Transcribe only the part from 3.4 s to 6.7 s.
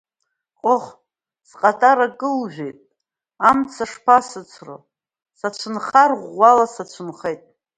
амца шԥасыцроу, сацәынхар ӷәӷәала